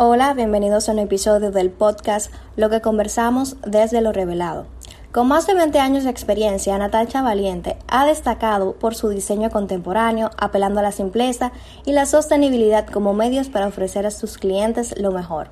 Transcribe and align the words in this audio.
Hola, 0.00 0.32
bienvenidos 0.32 0.88
a 0.88 0.92
un 0.92 1.00
episodio 1.00 1.50
del 1.50 1.70
podcast 1.70 2.32
Lo 2.54 2.70
que 2.70 2.80
conversamos 2.80 3.56
desde 3.66 4.00
lo 4.00 4.12
revelado. 4.12 4.66
Con 5.10 5.26
más 5.26 5.48
de 5.48 5.54
20 5.54 5.80
años 5.80 6.04
de 6.04 6.10
experiencia, 6.10 6.78
Natasha 6.78 7.20
Valiente 7.20 7.76
ha 7.88 8.06
destacado 8.06 8.74
por 8.74 8.94
su 8.94 9.08
diseño 9.08 9.50
contemporáneo, 9.50 10.30
apelando 10.38 10.78
a 10.78 10.84
la 10.84 10.92
simpleza 10.92 11.50
y 11.84 11.94
la 11.94 12.06
sostenibilidad 12.06 12.86
como 12.86 13.12
medios 13.12 13.48
para 13.48 13.66
ofrecer 13.66 14.06
a 14.06 14.12
sus 14.12 14.38
clientes 14.38 14.96
lo 15.00 15.10
mejor. 15.10 15.48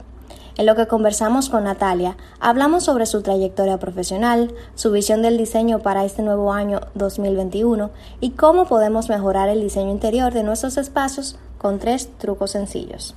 En 0.57 0.67
lo 0.67 0.77
que 0.77 0.87
conversamos 0.87 1.51
con 1.51 1.65
Natalia, 1.65 2.17
hablamos 2.39 2.85
sobre 2.85 3.07
su 3.07 3.23
trayectoria 3.23 3.79
profesional, 3.81 4.55
su 4.77 4.93
visión 4.93 5.23
del 5.23 5.39
diseño 5.39 5.81
para 5.81 6.05
este 6.05 6.23
nuevo 6.23 6.53
año 6.53 6.83
2021 6.95 7.91
y 8.21 8.31
cómo 8.31 8.67
podemos 8.67 9.09
mejorar 9.09 9.49
el 9.49 9.61
diseño 9.61 9.91
interior 9.91 10.33
de 10.33 10.45
nuestros 10.45 10.77
espacios 10.77 11.37
con 11.59 11.81
tres 11.81 12.11
trucos 12.17 12.53
sencillos. 12.53 13.17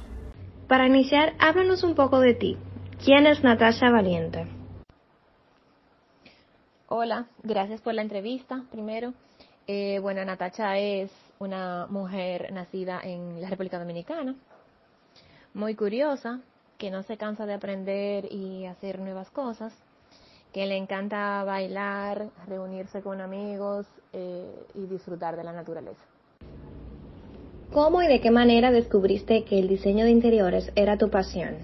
Para 0.70 0.86
iniciar, 0.86 1.34
háblanos 1.40 1.84
un 1.84 1.96
poco 1.96 2.20
de 2.20 2.36
ti. 2.36 2.56
¿Quién 3.04 3.26
es 3.26 3.44
Natasha 3.44 3.90
Valiente? 3.90 4.46
Hola, 6.88 7.26
gracias 7.42 7.82
por 7.82 7.96
la 7.96 8.04
entrevista. 8.04 8.64
Primero, 8.70 9.16
eh, 9.66 9.98
bueno, 10.00 10.24
Natasha 10.24 10.78
es 10.78 11.10
una 11.40 11.88
mujer 11.88 12.54
nacida 12.54 13.02
en 13.04 13.42
la 13.42 13.50
República 13.50 13.80
Dominicana, 13.80 14.36
muy 15.56 15.74
curiosa, 15.74 16.40
que 16.78 16.92
no 16.92 17.02
se 17.02 17.18
cansa 17.18 17.48
de 17.48 17.56
aprender 17.56 18.32
y 18.32 18.68
hacer 18.68 19.00
nuevas 19.00 19.32
cosas, 19.32 19.74
que 20.54 20.68
le 20.68 20.78
encanta 20.78 21.44
bailar, 21.46 22.30
reunirse 22.46 23.02
con 23.02 23.22
amigos 23.22 23.88
eh, 24.14 24.68
y 24.76 24.86
disfrutar 24.86 25.36
de 25.36 25.44
la 25.44 25.52
naturaleza. 25.52 26.06
¿Cómo 27.72 28.02
y 28.02 28.08
de 28.08 28.20
qué 28.20 28.32
manera 28.32 28.72
descubriste 28.72 29.44
que 29.44 29.60
el 29.60 29.68
diseño 29.68 30.06
de 30.06 30.12
interiores 30.12 30.72
era 30.76 30.98
tu 30.98 31.12
pasión? 31.12 31.58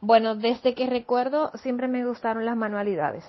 Bueno, 0.00 0.36
desde 0.36 0.74
que 0.76 0.86
recuerdo 0.86 1.50
siempre 1.56 1.88
me 1.88 2.06
gustaron 2.06 2.44
las 2.44 2.56
manualidades. 2.56 3.24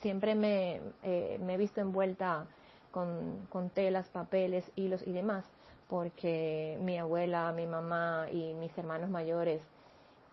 Siempre 0.00 0.36
me, 0.36 0.80
eh, 1.02 1.40
he 1.46 1.56
visto 1.56 1.80
envuelta 1.80 2.46
con, 2.92 3.70
telas, 3.74 4.08
papeles, 4.08 4.64
hilos 4.76 5.02
y 5.06 5.12
demás, 5.12 5.44
porque 5.88 6.78
mi 6.82 6.96
abuela, 6.96 7.50
mi 7.52 7.66
mamá 7.66 8.26
y 8.30 8.54
mis 8.54 8.76
hermanos 8.78 9.10
mayores 9.10 9.60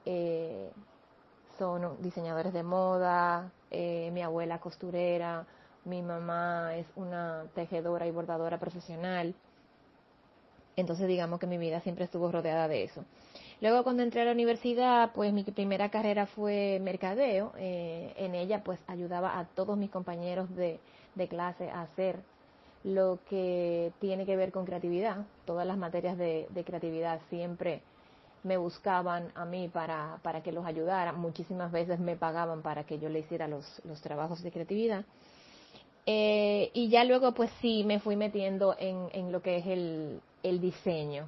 eh, 0.05 0.69
son 1.57 1.99
diseñadores 2.03 2.53
de 2.53 2.61
moda, 2.61 3.51
eh, 3.71 4.11
mi 4.13 4.21
abuela 4.21 4.59
costurera, 4.59 5.47
mi 5.85 6.03
mamá 6.03 6.75
es 6.75 6.85
una 6.95 7.45
tejedora 7.55 8.05
y 8.05 8.11
bordadora 8.11 8.59
profesional. 8.59 9.33
Entonces 10.77 11.07
digamos 11.07 11.39
que 11.39 11.47
mi 11.47 11.57
vida 11.57 11.81
siempre 11.81 12.05
estuvo 12.05 12.31
rodeada 12.31 12.67
de 12.67 12.83
eso. 12.83 13.03
Luego 13.61 13.83
cuando 13.83 14.03
entré 14.03 14.21
a 14.21 14.25
la 14.25 14.31
universidad, 14.31 15.11
pues 15.13 15.33
mi 15.33 15.43
primera 15.43 15.89
carrera 15.89 16.27
fue 16.27 16.79
mercadeo. 16.79 17.51
Eh, 17.57 18.13
en 18.17 18.35
ella 18.35 18.63
pues 18.63 18.79
ayudaba 18.85 19.39
a 19.39 19.45
todos 19.45 19.75
mis 19.75 19.89
compañeros 19.89 20.47
de, 20.55 20.79
clase 21.27 21.71
a 21.71 21.81
hacer 21.81 22.17
lo 22.83 23.17
que 23.27 23.91
tiene 23.99 24.27
que 24.27 24.35
ver 24.35 24.51
con 24.51 24.65
creatividad. 24.65 25.25
Todas 25.45 25.65
las 25.65 25.77
materias 25.77 26.15
de, 26.15 26.47
creatividad 26.63 27.21
siempre 27.31 27.81
me 28.43 28.57
buscaban 28.57 29.31
a 29.33 29.45
mí 29.45 29.69
para, 29.69 30.19
para, 30.21 30.43
que 30.43 30.51
los 30.51 30.63
ayudara. 30.63 31.11
Muchísimas 31.11 31.71
veces 31.71 31.99
me 31.99 32.15
pagaban 32.15 32.61
para 32.61 32.83
que 32.83 32.99
yo 32.99 33.09
le 33.09 33.19
hiciera 33.19 33.47
los, 33.47 33.81
los 33.83 33.99
trabajos 34.01 34.43
de 34.43 34.51
creatividad. 34.51 35.05
Eh, 36.05 36.69
y 36.73 36.89
ya 36.89 37.03
luego 37.03 37.33
pues 37.33 37.49
sí 37.61 37.83
me 37.83 37.99
fui 37.99 38.15
metiendo 38.15 38.75
en, 38.79 39.09
en 39.11 39.31
lo 39.31 39.41
que 39.41 39.57
es 39.57 39.65
el, 39.65 40.21
el 40.49 40.59
diseño. 40.59 41.27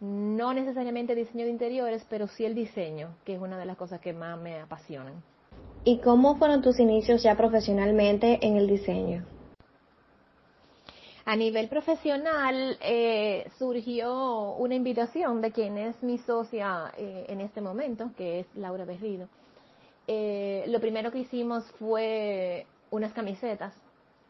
No 0.00 0.52
necesariamente 0.52 1.14
diseño 1.14 1.44
de 1.44 1.50
interiores, 1.50 2.06
pero 2.10 2.26
sí 2.28 2.44
el 2.44 2.54
diseño, 2.54 3.14
que 3.24 3.34
es 3.34 3.40
una 3.40 3.58
de 3.58 3.64
las 3.64 3.76
cosas 3.76 4.00
que 4.00 4.12
más 4.12 4.38
me 4.38 4.60
apasionan. 4.60 5.22
¿Y 5.84 5.98
cómo 5.98 6.36
fueron 6.36 6.62
tus 6.62 6.78
inicios 6.80 7.22
ya 7.22 7.36
profesionalmente 7.36 8.38
en 8.46 8.56
el 8.56 8.66
diseño? 8.66 9.24
A 11.24 11.34
nivel 11.34 11.68
profesional 11.68 12.78
eh, 12.80 13.50
surgió 13.58 14.52
una 14.54 14.74
invitación 14.74 15.40
de 15.40 15.50
quien 15.50 15.76
es 15.76 16.00
mi 16.02 16.18
socia 16.18 16.92
eh, 16.96 17.26
en 17.28 17.40
este 17.40 17.60
momento, 17.60 18.10
que 18.16 18.40
es 18.40 18.46
Laura 18.54 18.84
Berrido. 18.84 19.28
Eh, 20.06 20.64
lo 20.68 20.80
primero 20.80 21.10
que 21.10 21.18
hicimos 21.18 21.64
fue 21.80 22.66
unas 22.90 23.12
camisetas 23.12 23.74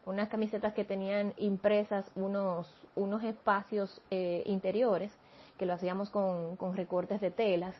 unas 0.07 0.29
camisetas 0.29 0.73
que 0.73 0.85
tenían 0.85 1.33
impresas 1.37 2.09
unos, 2.15 2.67
unos 2.95 3.23
espacios 3.23 4.01
eh, 4.09 4.41
interiores, 4.45 5.11
que 5.57 5.65
lo 5.65 5.73
hacíamos 5.73 6.09
con, 6.09 6.55
con 6.55 6.75
recortes 6.75 7.19
de 7.19 7.29
telas 7.29 7.75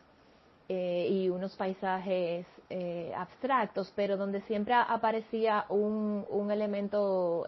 eh, 0.68 1.08
y 1.10 1.30
unos 1.30 1.56
paisajes 1.56 2.46
eh, 2.68 3.12
abstractos, 3.16 3.90
pero 3.96 4.18
donde 4.18 4.42
siempre 4.42 4.74
aparecía 4.74 5.64
un, 5.70 6.26
un 6.28 6.50
elemento 6.50 7.46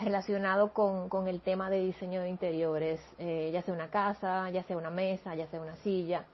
relacionado 0.00 0.72
con, 0.72 1.10
con, 1.10 1.28
el 1.28 1.40
tema 1.40 1.68
de 1.68 1.80
diseño 1.80 2.22
de 2.22 2.30
interiores, 2.30 3.00
ya 3.18 3.60
sea 3.62 3.74
una 3.74 3.90
casa, 3.90 4.48
ya 4.50 4.62
sea 4.62 4.78
una 4.78 4.90
mesa, 4.90 5.34
ya 5.34 5.46
sea 5.48 5.60
una 5.60 5.76
silla. 5.76 6.24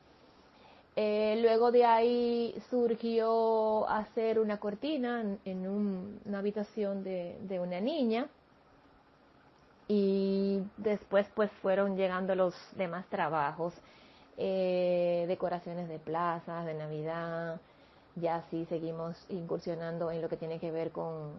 Eh, 0.97 1.39
luego 1.43 1.73
de 1.73 1.85
ahí 1.85 2.55
surgió 2.71 3.89
hacer 3.89 4.39
una 4.39 4.59
cortina 4.59 5.25
en, 5.45 5.67
una 5.67 6.39
habitación 6.39 7.03
de, 7.03 7.61
una 7.61 7.81
niña. 7.81 8.29
Y 9.89 10.63
después 10.79 11.27
pues 11.35 11.51
fueron 11.63 11.97
llegando 11.97 12.35
los 12.35 12.55
demás 12.77 13.07
trabajos, 13.11 13.75
eh, 14.39 15.25
decoraciones 15.29 15.89
de 15.89 15.99
plazas, 15.99 16.65
de 16.65 16.75
Navidad, 16.75 17.61
ya 18.17 18.43
sí 18.51 18.65
seguimos 18.67 19.17
incursionando 19.29 20.11
en 20.11 20.23
lo 20.23 20.29
que 20.29 20.37
tiene 20.37 20.59
que 20.59 20.71
ver 20.71 20.91
con, 20.91 21.33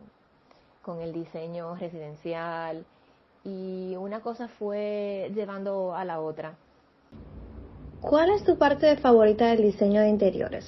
con 0.84 1.02
el 1.02 1.14
diseño 1.14 1.76
residencial. 1.76 2.86
Y 3.44 3.96
una 3.98 4.22
cosa 4.22 4.48
fue 4.48 5.32
llevando 5.34 5.96
a 5.96 6.06
la 6.06 6.20
otra. 6.20 6.56
¿Cuál 8.08 8.30
es 8.30 8.44
tu 8.44 8.56
parte 8.56 8.98
favorita 8.98 9.48
del 9.48 9.64
diseño 9.64 10.00
de 10.02 10.10
interiores? 10.10 10.64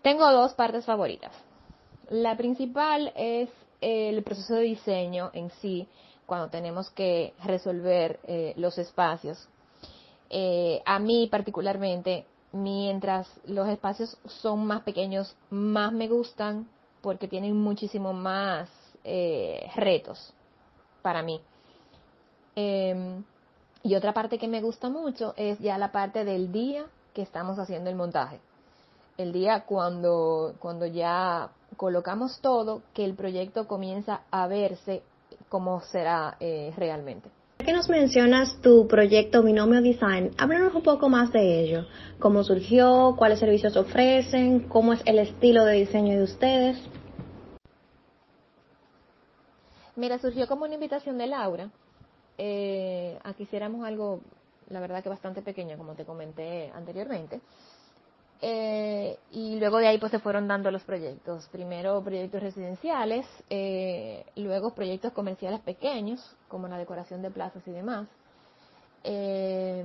Tengo 0.00 0.32
dos 0.32 0.54
partes 0.54 0.86
favoritas. 0.86 1.32
La 2.08 2.34
principal 2.38 3.12
es 3.14 3.50
el 3.82 4.22
proceso 4.22 4.54
de 4.54 4.62
diseño 4.62 5.30
en 5.34 5.50
sí, 5.60 5.86
cuando 6.24 6.48
tenemos 6.48 6.88
que 6.88 7.34
resolver 7.44 8.18
eh, 8.24 8.54
los 8.56 8.78
espacios. 8.78 9.50
Eh, 10.30 10.80
a 10.86 10.98
mí 10.98 11.28
particularmente, 11.30 12.24
mientras 12.52 13.28
los 13.44 13.68
espacios 13.68 14.16
son 14.24 14.64
más 14.64 14.80
pequeños, 14.80 15.36
más 15.50 15.92
me 15.92 16.08
gustan 16.08 16.66
porque 17.02 17.28
tienen 17.28 17.54
muchísimo 17.54 18.14
más 18.14 18.70
eh, 19.04 19.70
retos 19.76 20.32
para 21.02 21.22
mí. 21.22 21.42
Y 23.86 23.94
otra 23.96 24.14
parte 24.14 24.38
que 24.38 24.48
me 24.48 24.62
gusta 24.62 24.88
mucho 24.88 25.34
es 25.36 25.58
ya 25.58 25.76
la 25.76 25.92
parte 25.92 26.24
del 26.24 26.50
día 26.50 26.86
que 27.12 27.20
estamos 27.20 27.58
haciendo 27.58 27.90
el 27.90 27.96
montaje. 27.96 28.40
El 29.18 29.30
día 29.30 29.64
cuando, 29.66 30.54
cuando 30.58 30.86
ya 30.86 31.50
colocamos 31.76 32.40
todo, 32.40 32.80
que 32.94 33.04
el 33.04 33.14
proyecto 33.14 33.68
comienza 33.68 34.22
a 34.30 34.46
verse 34.46 35.02
como 35.50 35.82
será 35.82 36.38
eh, 36.40 36.72
realmente. 36.78 37.28
¿Qué 37.58 37.74
nos 37.74 37.90
mencionas 37.90 38.58
tu 38.62 38.88
proyecto 38.88 39.42
Binomio 39.42 39.82
Design? 39.82 40.30
Háblanos 40.38 40.74
un 40.74 40.82
poco 40.82 41.10
más 41.10 41.30
de 41.32 41.60
ello. 41.60 41.86
¿Cómo 42.18 42.42
surgió? 42.42 43.14
¿Cuáles 43.18 43.38
servicios 43.38 43.76
ofrecen? 43.76 44.60
¿Cómo 44.60 44.94
es 44.94 45.02
el 45.04 45.18
estilo 45.18 45.66
de 45.66 45.74
diseño 45.74 46.16
de 46.16 46.22
ustedes? 46.22 46.78
Mira, 49.94 50.18
surgió 50.18 50.48
como 50.48 50.64
una 50.64 50.74
invitación 50.74 51.18
de 51.18 51.26
Laura, 51.26 51.70
eh, 52.38 53.18
aquí 53.24 53.44
hiciéramos 53.44 53.86
algo, 53.86 54.20
la 54.68 54.80
verdad 54.80 55.02
que 55.02 55.08
bastante 55.08 55.42
pequeño, 55.42 55.76
como 55.76 55.94
te 55.94 56.04
comenté 56.04 56.70
anteriormente. 56.74 57.40
Eh, 58.46 59.18
y 59.32 59.58
luego 59.58 59.78
de 59.78 59.86
ahí 59.88 59.98
pues 59.98 60.12
se 60.12 60.18
fueron 60.18 60.46
dando 60.46 60.70
los 60.70 60.82
proyectos. 60.82 61.48
Primero 61.50 62.02
proyectos 62.02 62.42
residenciales, 62.42 63.26
eh, 63.48 64.26
luego 64.36 64.74
proyectos 64.74 65.12
comerciales 65.12 65.60
pequeños, 65.60 66.20
como 66.48 66.68
la 66.68 66.76
decoración 66.76 67.22
de 67.22 67.30
plazas 67.30 67.66
y 67.66 67.70
demás. 67.70 68.06
Eh, 69.02 69.84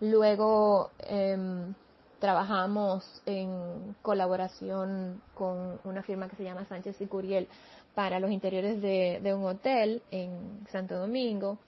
luego 0.00 0.90
em, 0.98 1.74
trabajamos 2.18 3.22
en 3.26 3.94
colaboración 4.02 5.22
con 5.34 5.78
una 5.84 6.02
firma 6.02 6.28
que 6.28 6.36
se 6.36 6.44
llama 6.44 6.64
Sánchez 6.64 7.00
y 7.00 7.06
Curiel 7.06 7.48
para 7.94 8.20
los 8.20 8.30
interiores 8.30 8.80
de, 8.80 9.34
un 9.34 9.44
hotel 9.44 10.02
en 10.10 10.66
Santo 10.70 10.96
Domingo 10.96 11.58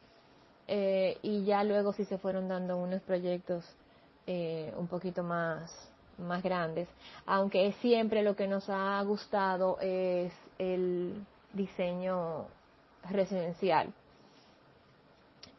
eh, 0.68 1.18
y 1.22 1.44
ya 1.44 1.64
luego 1.64 1.92
sí 1.92 2.04
se 2.04 2.18
fueron 2.18 2.48
dando 2.48 2.76
unos 2.76 3.02
proyectos 3.02 3.64
eh, 4.26 4.72
un 4.76 4.86
poquito 4.86 5.22
más, 5.22 5.70
más 6.18 6.42
grandes, 6.42 6.88
aunque 7.26 7.72
siempre 7.80 8.22
lo 8.22 8.36
que 8.36 8.46
nos 8.46 8.68
ha 8.68 9.02
gustado 9.02 9.78
es 9.80 10.32
el 10.58 11.14
diseño 11.52 12.46
residencial. 13.10 13.92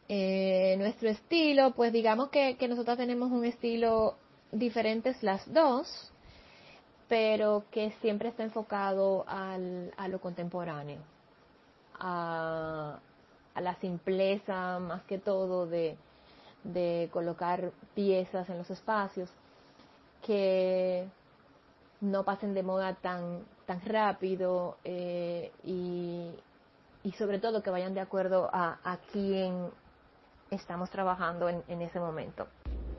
Eh, 0.08 0.76
nuestro 0.78 1.08
estilo, 1.08 1.72
pues 1.72 1.92
digamos 1.92 2.28
que, 2.30 2.56
que 2.56 2.68
nosotros 2.68 2.96
tenemos 2.96 3.30
un 3.30 3.44
estilo 3.44 4.16
diferentes 4.52 5.22
las 5.22 5.52
dos, 5.52 6.12
pero 7.08 7.64
que 7.70 7.92
siempre 8.00 8.28
está 8.30 8.42
enfocado 8.42 9.24
al, 9.26 9.92
a 9.96 10.08
lo 10.08 10.20
contemporáneo, 10.20 11.00
a, 11.98 12.98
a, 13.54 13.60
la 13.60 13.74
simpleza 13.76 14.78
más 14.78 15.02
que 15.04 15.18
todo 15.18 15.66
de, 15.66 15.96
de 16.64 17.08
colocar 17.12 17.72
piezas 17.94 18.48
en 18.48 18.58
los 18.58 18.70
espacios 18.70 19.30
que 20.22 21.06
no 22.00 22.24
pasen 22.24 22.54
de 22.54 22.62
moda 22.62 22.94
tan, 22.94 23.44
tan 23.66 23.80
rápido 23.82 24.76
eh, 24.84 25.52
y, 25.64 26.30
y, 27.02 27.12
sobre 27.12 27.38
todo 27.38 27.62
que 27.62 27.70
vayan 27.70 27.94
de 27.94 28.00
acuerdo 28.00 28.48
a, 28.52 28.78
a 28.82 28.98
quién 29.12 29.68
estamos 30.50 30.90
trabajando 30.90 31.48
en, 31.48 31.62
en 31.68 31.82
ese 31.82 32.00
momento. 32.00 32.46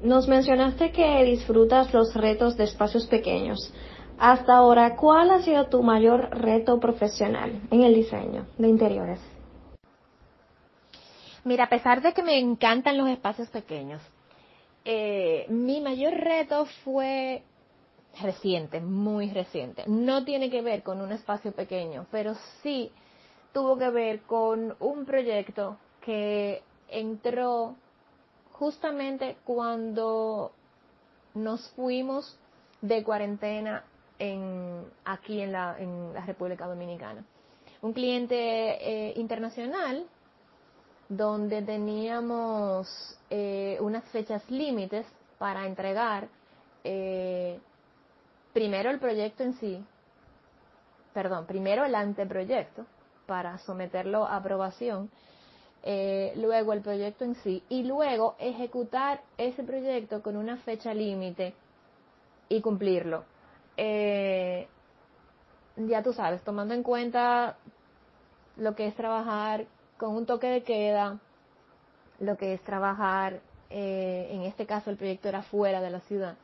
Nos 0.02 0.28
mencionaste 0.28 0.92
que 0.92 1.24
disfrutas 1.24 1.94
los 1.94 2.14
retos 2.14 2.58
de 2.58 2.66
espacios 2.66 3.08
pequeños. 3.08 3.74
Hasta 4.18 4.56
ahora, 4.56 4.96
¿cuál 4.96 5.30
ha 5.32 5.42
sido 5.42 5.68
tu 5.68 5.84
mayor 5.84 6.30
reto 6.32 6.80
profesional 6.80 7.62
en 7.70 7.84
el 7.84 7.94
diseño 7.94 8.48
de 8.58 8.68
interiores? 8.68 9.20
Mira, 11.44 11.66
a 11.66 11.70
pesar 11.70 12.02
de 12.02 12.14
que 12.14 12.24
me 12.24 12.40
encantan 12.40 12.98
los 12.98 13.10
espacios 13.10 13.50
pequeños, 13.50 14.02
eh, 14.86 15.46
mi 15.50 15.82
mayor 15.82 16.14
reto 16.14 16.66
fue 16.84 17.44
reciente, 18.22 18.80
muy 18.80 19.30
reciente. 19.32 19.84
No 19.88 20.24
tiene 20.24 20.50
que 20.50 20.62
ver 20.62 20.82
con 20.82 21.02
un 21.02 21.12
espacio 21.12 21.52
pequeño, 21.52 22.08
pero 22.10 22.36
sí 22.64 22.92
tuvo 23.52 23.78
que 23.78 23.90
ver 23.90 24.22
con 24.22 24.76
un 24.80 25.06
proyecto 25.06 25.78
que 26.02 26.64
entró 26.88 27.76
justamente 28.54 29.36
cuando 29.44 30.52
nos 31.34 31.70
fuimos 31.72 32.40
de 32.82 33.04
cuarentena 33.04 33.84
en, 34.20 34.86
aquí 35.04 35.42
en 35.42 35.52
la, 35.52 35.76
en 35.80 36.14
la 36.14 36.26
República 36.26 36.68
Dominicana. 36.68 37.24
Un 37.82 37.94
cliente 37.94 38.36
eh, 38.36 39.14
internacional 39.18 40.06
donde 41.10 41.62
teníamos 41.62 42.88
eh, 43.30 43.78
unas 43.82 44.04
fechas 44.06 44.50
límites 44.50 45.06
para 45.38 45.68
entregar 45.68 46.28
eh, 46.84 47.60
primero 48.54 48.90
el 48.90 49.00
proyecto 49.00 49.44
en 49.44 49.54
sí, 49.56 49.84
perdón, 51.14 51.46
primero 51.46 51.86
el 51.86 51.94
anteproyecto 51.94 52.86
para 53.26 53.58
someterlo 53.60 54.26
a 54.26 54.38
aprobación 54.38 55.10
eh, 55.88 56.34
luego 56.38 56.74
el 56.74 56.82
proyecto 56.82 57.26
en 57.26 57.36
sí 57.36 57.64
y 57.70 57.84
luego 57.84 58.36
ejecutar 58.40 59.22
ese 59.38 59.64
proyecto 59.64 60.24
con 60.24 60.36
una 60.36 60.58
fecha 60.58 60.96
límite 60.96 61.54
y 62.50 62.60
cumplirlo. 62.62 63.24
Eh, 63.78 64.68
ya 65.78 66.04
tú 66.04 66.14
sabes, 66.14 66.42
tomando 66.44 66.74
en 66.74 66.84
cuenta 66.84 67.58
lo 68.58 68.76
que 68.76 68.88
es 68.88 68.96
trabajar 68.96 69.66
con 69.98 70.16
un 70.16 70.26
toque 70.26 70.48
de 70.48 70.64
queda, 70.64 71.20
lo 72.20 72.38
que 72.38 72.54
es 72.54 72.62
trabajar, 72.62 73.42
eh, 73.70 74.30
en 74.32 74.44
este 74.44 74.66
caso 74.66 74.90
el 74.90 74.98
proyecto 74.98 75.28
era 75.28 75.42
fuera 75.44 75.82
de 75.82 75.90
la 75.90 76.00
ciudad, 76.02 76.36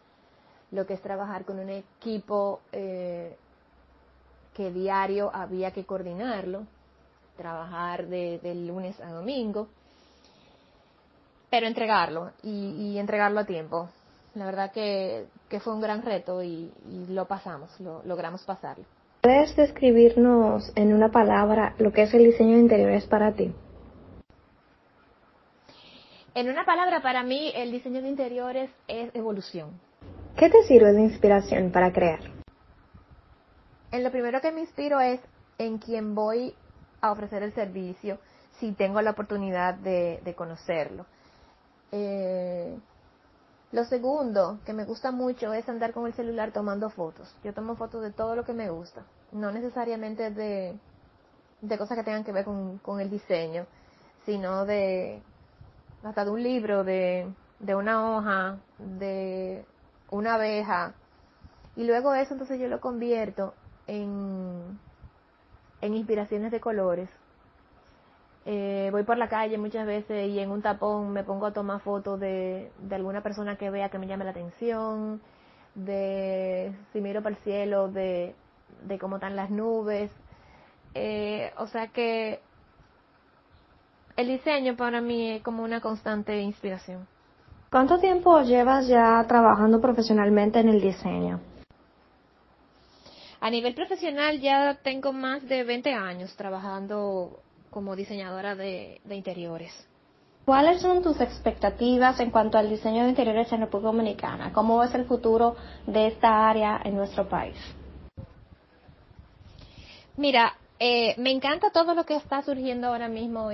lo 0.72 0.86
que 0.86 0.94
es 0.94 1.02
trabajar 1.02 1.46
con 1.46 1.60
un 1.60 1.70
equipo 1.70 2.62
que 2.72 4.72
diario 4.72 5.34
había 5.34 5.72
que 5.72 5.86
coordinarlo, 5.86 6.66
trabajar 7.38 8.08
de, 8.08 8.40
lunes 8.68 9.00
a 9.00 9.12
domingo, 9.12 9.70
pero 11.50 11.68
entregarlo 11.68 12.32
y, 12.44 12.98
entregarlo 12.98 13.40
a 13.40 13.46
tiempo. 13.46 13.90
La 14.34 14.46
verdad 14.46 14.72
que, 14.72 15.28
fue 15.60 15.74
un 15.74 15.82
gran 15.82 16.04
reto 16.04 16.42
y, 16.42 16.72
lo 17.10 17.28
pasamos, 17.28 17.78
lo 17.80 18.02
logramos 18.06 18.44
pasarlo. 18.44 18.86
¿Puedes 19.22 19.56
describirnos 19.56 20.72
en 20.76 20.94
una 20.94 21.12
palabra 21.12 21.76
lo 21.78 21.92
que 21.92 22.04
es 22.04 22.14
el 22.14 22.24
diseño 22.24 22.56
de 22.56 22.62
interiores 22.62 23.06
para 23.06 23.34
ti? 23.34 23.54
En 26.34 26.50
una 26.50 26.66
palabra, 26.66 27.02
para 27.02 27.24
mí 27.24 27.52
el 27.56 27.72
diseño 27.72 28.02
de 28.02 28.08
interiores 28.08 28.72
es 28.88 29.14
evolución. 29.14 29.80
¿Qué 30.38 30.50
te 30.50 30.64
sirve 30.64 30.94
de 30.94 31.02
inspiración 31.02 31.72
para 31.72 31.92
crear? 31.92 32.22
En 33.92 34.04
lo 34.04 34.12
primero 34.12 34.40
que 34.40 34.52
me 34.52 34.62
inspiro 34.62 35.02
es 35.02 35.20
en 35.58 35.78
quien 35.78 36.16
voy 36.16 36.56
a 37.02 37.12
ofrecer 37.12 37.44
el 37.44 37.54
servicio 37.54 38.18
si 38.60 38.72
tengo 38.72 39.02
la 39.02 39.12
oportunidad 39.12 39.76
de, 39.76 40.34
conocerlo. 40.38 41.06
Eh, 41.92 42.78
lo 43.72 43.86
segundo 43.86 44.60
que 44.66 44.74
me 44.74 44.86
gusta 44.86 45.12
mucho 45.12 45.54
es 45.54 45.68
andar 45.70 45.94
con 45.94 46.06
el 46.06 46.14
celular 46.14 46.52
tomando 46.52 46.90
fotos. 46.90 47.34
Yo 47.44 47.54
tomo 47.54 47.76
fotos 47.76 48.02
de 48.02 48.12
todo 48.12 48.36
lo 48.36 48.44
que 48.44 48.54
me 48.54 48.70
gusta, 48.70 49.04
no 49.32 49.52
necesariamente 49.52 50.32
de, 50.32 50.78
de 51.62 51.78
cosas 51.78 51.98
que 51.98 52.04
tengan 52.04 52.24
que 52.24 52.32
ver 52.32 52.46
con, 52.46 52.80
con, 52.80 53.00
el 53.00 53.10
diseño, 53.10 53.66
sino 54.26 54.66
de 54.66 55.22
hasta 56.04 56.26
de 56.26 56.32
un 56.32 56.44
libro, 56.44 56.84
de, 56.84 57.32
de 57.60 57.76
una 57.76 58.18
hoja, 58.18 58.58
de 58.78 59.66
una 60.10 60.36
abeja. 60.36 60.94
Y 61.76 61.86
luego 61.86 62.14
eso 62.14 62.34
entonces 62.34 62.60
yo 62.60 62.68
lo 62.68 62.82
convierto 62.82 63.54
en 63.88 64.80
en 65.82 65.96
inspiraciones 65.96 66.52
de 66.52 66.60
colores. 66.62 67.10
Eh, 68.46 68.90
voy 68.92 69.04
por 69.04 69.18
la 69.18 69.30
calle 69.30 69.58
muchas 69.58 69.86
veces 69.86 70.30
y 70.30 70.40
en 70.40 70.50
un 70.50 70.62
tapón 70.62 71.12
me 71.12 71.24
pongo 71.24 71.46
a 71.46 71.54
tomar 71.54 71.82
fotos 71.82 72.20
de, 72.20 72.72
de 72.80 72.96
alguna 72.96 73.22
persona 73.22 73.56
que 73.56 73.70
vea 73.70 73.90
que 73.90 74.00
me 74.00 74.08
llame 74.08 74.26
la 74.26 74.32
atención, 74.32 75.22
de 75.76 76.74
si 76.92 77.02
miro 77.02 77.22
para 77.22 77.36
el 77.36 77.42
cielo, 77.44 77.90
de, 77.90 78.36
de 78.84 79.00
cómo 79.00 79.18
están 79.18 79.36
las 79.36 79.50
nubes. 79.50 80.12
Eh, 80.96 81.54
o 81.58 81.68
sea 81.68 81.88
que 81.88 82.40
el 84.18 84.28
diseño 84.28 84.76
para 84.76 85.02
mí 85.02 85.32
es 85.32 85.44
como 85.44 85.64
una 85.64 85.80
constante 85.80 86.42
inspiración. 86.42 87.08
¿Cuánto 87.70 88.00
tiempo 88.00 88.42
llevas 88.42 88.88
ya 88.88 89.24
trabajando 89.28 89.80
profesionalmente 89.80 90.60
en 90.60 90.70
el 90.70 90.82
diseño? 90.82 91.40
A 93.40 93.50
nivel 93.50 93.74
profesional 93.74 94.40
ya 94.42 94.76
tengo 94.84 95.14
más 95.14 95.48
de 95.48 95.64
20 95.64 95.94
años 95.94 96.36
trabajando 96.36 97.40
como 97.72 97.96
diseñadora 97.96 98.54
de, 98.54 99.02
interiores. 99.10 99.74
¿Cuáles 100.46 100.82
son 100.82 101.02
tus 101.02 101.20
expectativas 101.20 102.20
en 102.20 102.30
cuanto 102.30 102.60
al 102.60 102.70
diseño 102.70 103.04
de 103.04 103.10
interiores 103.10 103.52
en 103.52 103.62
República 103.62 103.88
Dominicana? 103.88 104.54
¿Cómo 104.54 104.84
es 104.84 104.94
el 104.94 105.06
futuro 105.06 105.56
de 105.88 106.08
esta 106.08 106.48
área 106.48 106.80
en 106.84 106.96
nuestro 106.96 107.28
país? 107.28 107.58
Mira, 110.18 110.54
eh, 110.78 111.16
me 111.18 111.32
encanta 111.32 111.72
todo 111.72 111.96
lo 111.96 112.06
que 112.06 112.16
está 112.16 112.44
surgiendo 112.44 112.88
ahora 112.88 113.08
mismo 113.08 113.50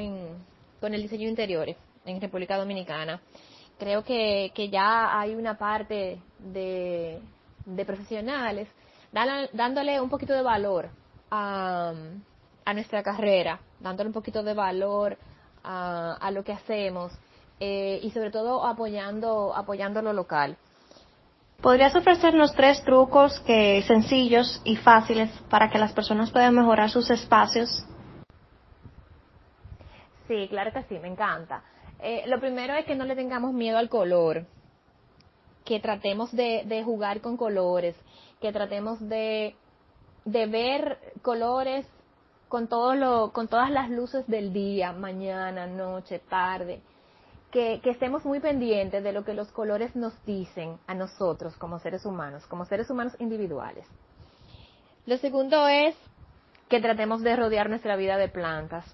con 0.82 0.94
el 0.94 1.01
diseño 1.01 1.24
de 1.24 1.30
interiores 1.30 1.77
en 2.03 2.20
República 2.20 2.58
Dominicana. 2.58 3.22
Creo 3.80 4.03
que, 4.03 4.51
ya 4.70 5.18
hay 5.18 5.36
una 5.36 5.58
parte 5.58 6.20
de 6.39 7.22
profesionales 7.86 8.68
dándole 9.53 10.01
un 10.01 10.10
poquito 10.10 10.34
de 10.34 10.41
valor 10.41 10.89
a, 11.32 11.94
nuestra 12.74 13.01
carrera, 13.01 13.60
dándole 13.79 14.07
un 14.07 14.13
poquito 14.13 14.43
de 14.43 14.53
valor 14.53 15.17
a, 15.63 16.31
lo 16.31 16.43
que 16.43 16.53
hacemos 16.53 17.12
eh, 17.60 18.00
y 18.01 18.12
sobre 18.12 18.31
todo 18.31 18.65
apoyando, 18.65 19.53
apoyando 19.53 20.01
lo 20.01 20.13
local. 20.13 20.55
¿Podrías 21.62 21.96
ofrecernos 21.96 22.53
tres 22.53 22.84
trucos 22.84 23.39
que 23.41 23.81
sencillos 23.84 24.62
y 24.63 24.77
fáciles 24.77 25.29
para 25.50 25.69
que 25.69 25.79
las 25.79 25.91
personas 25.91 26.31
puedan 26.31 26.55
mejorar 26.55 26.89
sus 26.89 27.10
espacios? 27.10 27.86
Sí, 30.27 30.48
claro 30.50 30.72
que 30.72 30.84
sí, 30.84 31.00
me 31.00 31.07
encanta. 31.07 31.63
Eh, 32.00 32.24
lo 32.27 32.39
primero 32.39 32.74
es 32.75 32.86
que 32.86 32.96
no 32.96 33.05
le 33.05 33.15
tengamos 33.15 33.53
miedo 33.53 33.77
al 33.77 33.89
color, 33.89 34.46
que 35.65 35.79
tratemos 35.79 36.31
de 36.31 36.81
jugar 36.86 37.22
con 37.22 37.36
colores, 37.36 37.96
que 38.39 38.53
tratemos 38.53 39.00
de, 39.10 39.55
de 40.25 40.46
ver 40.46 41.00
colores 41.22 41.86
con, 42.48 42.68
todo 42.68 42.96
lo, 42.96 43.32
con 43.34 43.48
todas 43.48 43.70
las 43.70 43.89
luces 43.89 44.25
del 44.27 44.54
día, 44.54 44.94
mañana, 44.94 45.68
noche, 45.68 46.20
tarde, 46.20 46.82
que, 47.51 47.82
estemos 47.84 48.25
muy 48.25 48.39
pendientes 48.39 49.04
de 49.04 49.12
lo 49.12 49.24
que 49.24 49.34
los 49.34 49.51
colores 49.51 49.96
nos 49.96 50.13
dicen 50.25 50.77
a 50.88 50.94
nosotros 50.94 51.56
como 51.58 51.80
seres 51.80 52.06
humanos, 52.06 52.46
como 52.48 52.66
seres 52.66 52.89
humanos 52.89 53.16
individuales. 53.20 53.86
Lo 55.06 55.18
segundo 55.18 55.68
es 55.68 55.96
que 56.70 56.82
tratemos 56.82 57.22
de 57.22 57.36
rodear 57.36 57.70
nuestra 57.70 57.96
vida 57.96 58.18
de 58.18 58.27
plantas. 58.27 58.86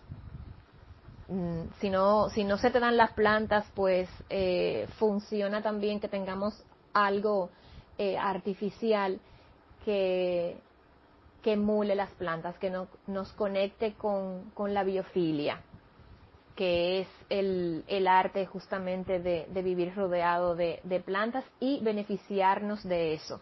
Mm, 1.27 1.63
si 1.79 1.89
no, 1.89 2.29
si 2.29 2.43
no 2.43 2.57
se 2.57 2.69
te 2.69 2.79
dan 2.79 2.97
las 2.97 3.11
plantas, 3.13 3.65
pues 3.73 4.07
eh, 4.29 4.87
funciona 4.99 5.61
también 5.61 5.99
que 5.99 6.07
tengamos 6.07 6.63
algo 6.93 7.49
eh, 7.97 8.17
artificial 8.17 9.19
que, 9.83 10.57
que 11.43 11.53
emule 11.53 11.93
las 11.93 12.09
plantas, 12.11 12.57
que 12.57 12.69
no, 12.69 12.87
nos 13.05 13.31
conecte 13.33 13.93
con, 13.93 14.51
la 14.57 14.83
biofilia. 14.83 15.61
que 16.55 17.01
es 17.01 17.07
el, 17.29 17.83
el 17.87 18.07
arte 18.07 18.45
justamente 18.45 19.19
de, 19.19 19.61
vivir 19.61 19.93
rodeado 19.93 20.55
de, 20.55 20.79
de, 20.83 20.99
plantas 20.99 21.43
y 21.59 21.79
beneficiarnos 21.81 22.83
de 22.83 23.13
eso, 23.13 23.41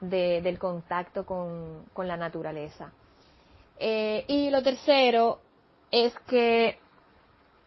de, 0.00 0.40
del 0.42 0.58
contacto 0.58 1.26
con, 1.26 1.84
con 1.92 2.08
la 2.08 2.16
naturaleza. 2.16 2.92
Eh, 3.78 4.24
y 4.28 4.50
lo 4.50 4.62
tercero 4.62 5.40
es 5.90 6.14
que 6.26 6.78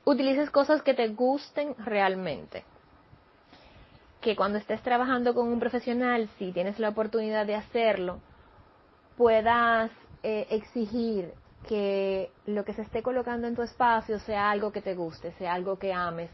utilices 0.06 0.50
cosas 0.50 0.82
que 0.82 0.94
te 0.94 1.10
gusten 1.10 1.76
realmente. 1.78 2.64
Que 4.22 4.36
cuando 4.36 4.58
estés 4.58 4.82
trabajando 4.82 5.36
con 5.36 5.48
un 5.50 5.60
profesional, 5.60 6.30
si 6.40 6.52
tienes 6.52 6.80
la 6.80 6.90
oportunidad 6.90 7.46
de 7.46 7.56
hacerlo, 7.56 8.20
puedas 9.18 9.92
eh, 10.24 10.48
exigir 10.50 11.34
que 11.68 12.32
lo 12.46 12.64
que 12.64 12.74
se 12.74 12.84
esté 12.84 13.02
colocando 13.02 13.48
en 13.48 13.56
tu 13.56 13.62
espacio 13.62 14.20
sea 14.20 14.52
algo 14.52 14.72
que 14.72 14.82
te 14.82 14.96
guste, 14.96 15.32
sea 15.34 15.54
algo 15.54 15.78
que 15.78 15.94
ames. 15.94 16.30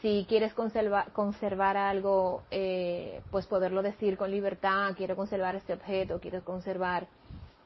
Si 0.00 0.26
quieres 0.28 0.54
conservar, 0.54 1.12
conservar 1.12 1.76
algo, 1.76 2.42
eh, 2.50 3.20
pues 3.30 3.46
poderlo 3.46 3.82
decir 3.82 4.16
con 4.16 4.30
libertad, 4.30 4.94
quiero 4.96 5.14
conservar 5.14 5.54
este 5.54 5.74
objeto, 5.74 6.18
quiero 6.20 6.42
conservar 6.42 7.06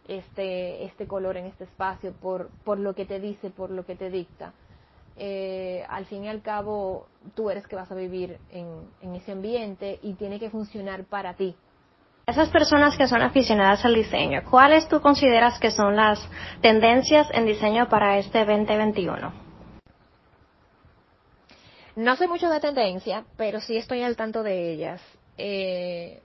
este, 0.08 0.84
este 0.84 1.06
color 1.06 1.36
en 1.36 1.46
este 1.46 1.64
espacio 1.64 2.12
por, 2.12 2.50
por 2.64 2.78
lo 2.78 2.94
que 2.94 3.06
te 3.06 3.20
dice, 3.20 3.50
por 3.50 3.70
lo 3.70 3.86
que 3.86 3.94
te 3.94 4.10
dicta. 4.10 4.52
Eh, 5.18 5.86
al 5.88 6.04
fin 6.06 6.25
y 6.25 6.28
al 6.28 6.42
cabo, 6.42 7.06
tú 7.34 7.48
eres 7.48 7.66
que 7.66 7.76
vas 7.76 7.90
a 7.90 7.94
vivir 7.94 8.38
en 8.50 9.14
ese 9.14 9.32
ambiente 9.32 9.98
y 10.02 10.12
tiene 10.14 10.38
que 10.38 10.50
funcionar 10.50 11.04
para 11.04 11.34
ti, 11.34 11.56
esas 12.26 12.50
personas 12.50 12.97
que 12.97 13.06
son 13.06 13.23
aficionadas 13.23 13.85
al 13.85 13.95
diseño, 13.95 14.42
¿cuáles 14.50 14.88
tú 14.88 15.00
consideras 15.00 15.61
que 15.61 15.71
son 15.71 15.95
las 15.95 16.18
tendencias 16.61 17.28
en 17.33 17.47
diseño 17.47 17.88
para 17.88 18.18
este 18.18 18.45
2021? 18.45 19.33
No 21.95 22.16
sé 22.16 22.26
mucho 22.26 22.50
de 22.50 22.59
tendencia, 22.59 23.25
pero 23.37 23.61
sí 23.61 23.76
estoy 23.76 24.02
al 24.02 24.16
tanto 24.16 24.42
de 24.42 24.73
ellas. 24.73 25.00
Eh, 25.38 26.21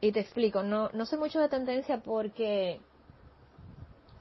y 0.00 0.10
te 0.10 0.18
explico, 0.18 0.64
no, 0.64 0.90
no 0.92 1.06
sé 1.06 1.16
mucho 1.16 1.38
de 1.38 1.48
tendencia 1.48 1.98
porque, 1.98 2.80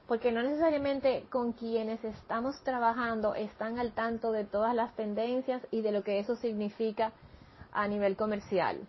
porque 0.08 0.32
no 0.32 0.44
necesariamente 0.44 1.26
con 1.32 1.54
quienes 1.54 2.04
estamos 2.04 2.64
trabajando 2.64 3.34
están 3.34 3.80
al 3.80 3.92
tanto 3.94 4.32
de 4.32 4.46
todas 4.46 4.76
las 4.76 4.96
tendencias 4.96 5.64
y 5.72 5.82
de 5.82 5.94
lo 5.94 6.04
que 6.04 6.20
eso 6.20 6.36
significa 6.36 7.12
a 7.72 7.88
nivel 7.88 8.16
comercial 8.16 8.88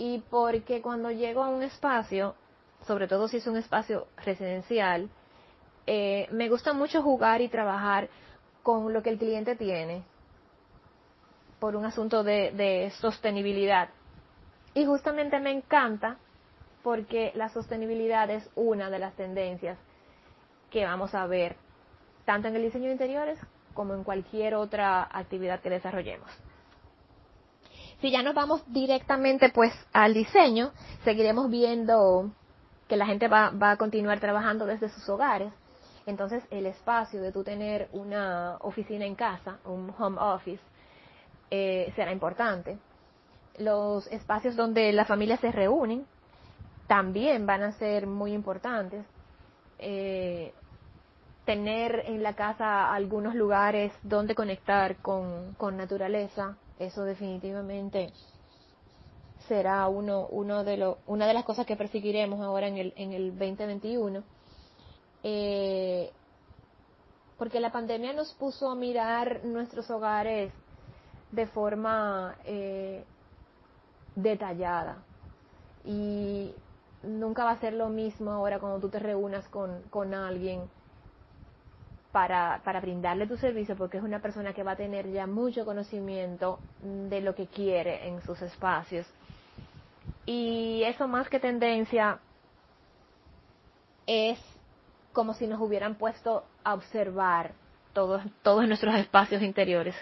y 0.00 0.24
porque 0.30 0.80
cuando 0.80 1.10
llego 1.10 1.44
a 1.44 1.50
un 1.50 1.62
espacio, 1.62 2.34
sobre 2.86 3.06
todo 3.06 3.28
si 3.28 3.36
es 3.36 3.46
un 3.46 3.58
espacio 3.58 4.06
residencial, 4.24 5.10
eh, 5.86 6.26
me 6.30 6.48
gusta 6.48 6.72
mucho 6.72 7.02
jugar 7.02 7.42
y 7.42 7.50
trabajar 7.50 8.08
con 8.62 8.94
lo 8.94 9.02
que 9.02 9.10
el 9.10 9.18
cliente 9.18 9.56
tiene 9.56 10.02
por 11.58 11.76
un 11.76 11.84
asunto 11.84 12.24
de, 12.24 12.50
de 12.52 12.90
sostenibilidad. 12.98 13.90
Y 14.72 14.86
justamente 14.86 15.38
me 15.38 15.50
encanta 15.50 16.16
porque 16.82 17.32
la 17.34 17.50
sostenibilidad 17.50 18.30
es 18.30 18.48
una 18.54 18.88
de 18.88 19.00
las 19.00 19.14
tendencias 19.16 19.76
que 20.70 20.86
vamos 20.86 21.14
a 21.14 21.26
ver 21.26 21.56
tanto 22.24 22.48
en 22.48 22.56
el 22.56 22.62
diseño 22.62 22.86
de 22.86 22.92
interiores 22.92 23.38
como 23.74 23.92
en 23.92 24.02
cualquier 24.02 24.54
otra 24.54 25.06
actividad 25.12 25.60
que 25.60 25.68
desarrollemos. 25.68 26.30
Si 28.00 28.10
ya 28.10 28.22
nos 28.22 28.34
vamos 28.34 28.62
directamente 28.72 29.50
pues 29.50 29.72
al 29.92 30.14
diseño, 30.14 30.72
seguiremos 31.04 31.50
viendo 31.50 32.30
que 32.88 32.96
la 32.96 33.06
gente 33.06 33.28
va, 33.28 33.50
va 33.50 33.72
a 33.72 33.76
continuar 33.76 34.20
trabajando 34.20 34.66
desde 34.66 34.88
sus 34.88 35.08
hogares. 35.08 35.52
Entonces 36.06 36.42
el 36.50 36.66
espacio 36.66 37.20
de 37.20 37.30
tú 37.30 37.44
tener 37.44 37.88
una 37.92 38.56
oficina 38.60 39.04
en 39.04 39.14
casa, 39.14 39.58
un 39.64 39.94
home 39.98 40.18
office, 40.18 40.62
eh, 41.50 41.92
será 41.94 42.12
importante. 42.12 42.78
Los 43.58 44.06
espacios 44.06 44.56
donde 44.56 44.92
las 44.92 45.06
familias 45.06 45.40
se 45.40 45.52
reúnen 45.52 46.06
también 46.86 47.46
van 47.46 47.62
a 47.62 47.72
ser 47.72 48.06
muy 48.06 48.32
importantes. 48.32 49.04
Eh, 49.78 50.52
tener 51.44 52.04
en 52.06 52.22
la 52.22 52.34
casa 52.34 52.92
algunos 52.92 53.34
lugares 53.34 53.92
donde 54.02 54.34
conectar 54.34 54.96
con, 54.96 55.54
con 55.54 55.76
naturaleza, 55.76 56.56
eso 56.80 57.04
definitivamente 57.04 58.12
será 59.46 59.86
uno, 59.88 60.26
uno 60.30 60.64
de 60.64 60.76
lo, 60.76 60.98
una 61.06 61.26
de 61.26 61.34
las 61.34 61.44
cosas 61.44 61.66
que 61.66 61.76
perseguiremos 61.76 62.40
ahora 62.40 62.68
en 62.68 62.78
el, 62.78 62.92
en 62.96 63.12
el 63.12 63.38
2021. 63.38 64.22
Eh, 65.22 66.10
porque 67.36 67.60
la 67.60 67.70
pandemia 67.70 68.12
nos 68.12 68.32
puso 68.34 68.70
a 68.70 68.74
mirar 68.74 69.44
nuestros 69.44 69.90
hogares 69.90 70.52
de 71.30 71.46
forma 71.46 72.36
eh, 72.44 73.04
detallada. 74.14 75.02
Y 75.84 76.54
nunca 77.02 77.44
va 77.44 77.52
a 77.52 77.60
ser 77.60 77.74
lo 77.74 77.88
mismo 77.88 78.30
ahora 78.30 78.58
cuando 78.58 78.80
tú 78.80 78.88
te 78.88 78.98
reúnas 78.98 79.46
con, 79.48 79.82
con 79.90 80.14
alguien 80.14 80.62
para, 82.12 82.60
para 82.64 82.80
brindarle 82.80 83.26
tu 83.26 83.36
servicio 83.36 83.76
porque 83.76 83.98
es 83.98 84.02
una 84.02 84.20
persona 84.20 84.52
que 84.52 84.62
va 84.62 84.72
a 84.72 84.76
tener 84.76 85.10
ya 85.10 85.26
mucho 85.26 85.64
conocimiento 85.64 86.58
de 86.82 87.20
lo 87.20 87.34
que 87.34 87.46
quiere 87.46 88.08
en 88.08 88.20
sus 88.22 88.40
espacios. 88.42 89.06
Y 90.26 90.82
eso 90.84 91.08
más 91.08 91.28
que 91.28 91.40
tendencia 91.40 92.18
es 94.06 94.38
como 95.12 95.34
si 95.34 95.46
nos 95.46 95.60
hubieran 95.60 95.96
puesto 95.96 96.44
a 96.64 96.74
observar 96.74 97.52
todos, 97.92 98.22
todos 98.42 98.66
nuestros 98.66 98.94
espacios 98.96 99.42
interiores. 99.42 99.94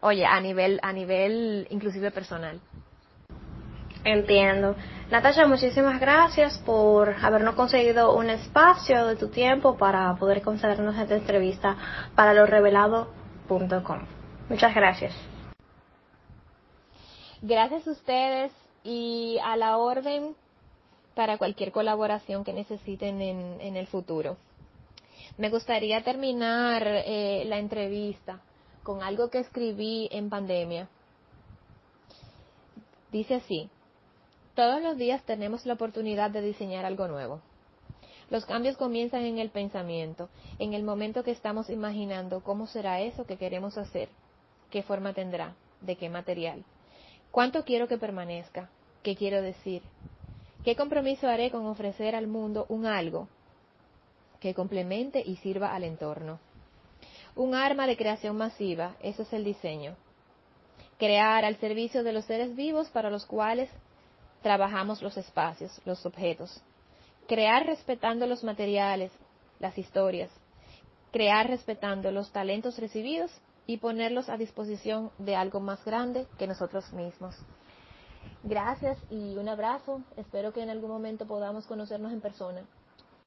Oye, 0.00 0.26
a 0.26 0.40
nivel, 0.40 0.80
a 0.82 0.92
nivel 0.92 1.66
inclusive 1.70 2.10
personal. 2.10 2.60
Entiendo. 4.04 4.74
Natasha, 5.10 5.46
muchísimas 5.46 6.00
gracias 6.00 6.58
por 6.58 7.14
habernos 7.22 7.54
conseguido 7.54 8.16
un 8.16 8.30
espacio 8.30 9.06
de 9.06 9.16
tu 9.16 9.28
tiempo 9.28 9.76
para 9.76 10.14
poder 10.16 10.42
concedernos 10.42 10.98
esta 10.98 11.14
entrevista 11.14 11.76
para 12.16 12.34
losrevelados.com. 12.34 14.00
Muchas 14.48 14.74
gracias. 14.74 15.14
Gracias 17.42 17.86
a 17.86 17.90
ustedes 17.90 18.52
y 18.82 19.38
a 19.44 19.56
la 19.56 19.76
orden 19.76 20.34
para 21.14 21.38
cualquier 21.38 21.72
colaboración 21.72 22.42
que 22.42 22.52
necesiten 22.52 23.20
en, 23.20 23.60
en 23.60 23.76
el 23.76 23.86
futuro. 23.86 24.36
Me 25.38 25.50
gustaría 25.50 26.02
terminar 26.02 26.82
eh, 26.86 27.44
la 27.46 27.58
entrevista 27.58 28.40
con 28.82 29.02
algo 29.02 29.30
que 29.30 29.38
escribí 29.38 30.08
en 30.10 30.28
pandemia. 30.28 30.88
Dice 33.10 33.36
así, 33.36 33.68
todos 34.54 34.82
los 34.82 34.96
días 34.96 35.22
tenemos 35.24 35.64
la 35.66 35.74
oportunidad 35.74 36.30
de 36.30 36.42
diseñar 36.42 36.84
algo 36.84 37.08
nuevo. 37.08 37.40
Los 38.30 38.46
cambios 38.46 38.76
comienzan 38.76 39.22
en 39.22 39.38
el 39.38 39.50
pensamiento, 39.50 40.28
en 40.58 40.74
el 40.74 40.82
momento 40.82 41.22
que 41.22 41.30
estamos 41.30 41.68
imaginando 41.68 42.42
cómo 42.42 42.66
será 42.66 43.00
eso 43.00 43.26
que 43.26 43.36
queremos 43.36 43.76
hacer, 43.76 44.08
qué 44.70 44.82
forma 44.82 45.12
tendrá, 45.12 45.54
de 45.80 45.96
qué 45.96 46.08
material, 46.08 46.64
cuánto 47.30 47.64
quiero 47.64 47.88
que 47.88 47.98
permanezca, 47.98 48.70
qué 49.02 49.16
quiero 49.16 49.42
decir, 49.42 49.82
qué 50.64 50.76
compromiso 50.76 51.28
haré 51.28 51.50
con 51.50 51.66
ofrecer 51.66 52.14
al 52.14 52.26
mundo 52.26 52.66
un 52.68 52.86
algo 52.86 53.28
que 54.40 54.54
complemente 54.54 55.22
y 55.24 55.36
sirva 55.36 55.74
al 55.74 55.84
entorno. 55.84 56.40
Un 57.36 57.54
arma 57.54 57.86
de 57.86 57.96
creación 57.96 58.36
masiva, 58.36 58.96
eso 59.02 59.22
es 59.22 59.32
el 59.32 59.44
diseño. 59.44 59.94
Crear 60.98 61.44
al 61.44 61.56
servicio 61.56 62.02
de 62.02 62.12
los 62.12 62.24
seres 62.26 62.54
vivos 62.54 62.88
para 62.90 63.10
los 63.10 63.24
cuales 63.24 63.70
trabajamos 64.42 65.02
los 65.02 65.16
espacios, 65.16 65.80
los 65.84 66.04
objetos. 66.04 66.62
Crear 67.28 67.66
respetando 67.66 68.26
los 68.26 68.44
materiales, 68.44 69.12
las 69.58 69.78
historias. 69.78 70.30
Crear 71.12 71.48
respetando 71.48 72.10
los 72.10 72.32
talentos 72.32 72.78
recibidos 72.78 73.30
y 73.66 73.78
ponerlos 73.78 74.28
a 74.28 74.36
disposición 74.36 75.10
de 75.18 75.36
algo 75.36 75.60
más 75.60 75.84
grande 75.84 76.26
que 76.38 76.46
nosotros 76.46 76.92
mismos. 76.92 77.36
Gracias 78.42 78.98
y 79.10 79.36
un 79.36 79.48
abrazo. 79.48 80.02
Espero 80.16 80.52
que 80.52 80.62
en 80.62 80.70
algún 80.70 80.90
momento 80.90 81.26
podamos 81.26 81.66
conocernos 81.66 82.12
en 82.12 82.20
persona. 82.20 82.62